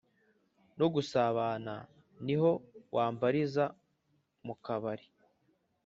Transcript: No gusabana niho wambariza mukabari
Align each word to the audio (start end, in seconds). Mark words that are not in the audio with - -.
No 0.77 0.85
gusabana 0.95 1.75
niho 2.25 2.51
wambariza 2.95 3.63
mukabari 4.45 5.07